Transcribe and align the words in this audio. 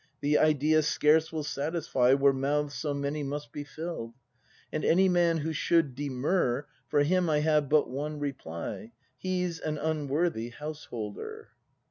The 0.21 0.39
idea 0.39 0.81
scarce 0.81 1.31
will 1.31 1.43
satisfy 1.43 2.15
Where 2.15 2.33
mouths 2.33 2.73
so 2.73 2.91
many 2.91 3.21
must 3.21 3.51
be 3.51 3.63
fill'd. 3.63 4.15
And 4.73 4.83
any 4.83 5.07
man 5.07 5.37
who 5.37 5.53
should 5.53 5.93
demur. 5.93 6.65
For 6.87 7.03
him 7.03 7.29
I 7.29 7.41
have 7.41 7.69
but 7.69 7.87
one 7.87 8.17
reply,— 8.19 8.93
He's 9.19 9.59
an 9.59 9.77
unworthy 9.77 10.49
householder. 10.49 11.49